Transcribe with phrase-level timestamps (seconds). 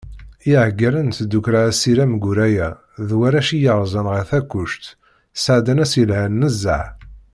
[0.49, 2.69] Iεeggalen n tdukkla Asirem Guraya
[3.07, 4.85] d warrac i yerzan ɣer Takkuct,
[5.43, 6.87] sεeddan ass yelhan nezzeh.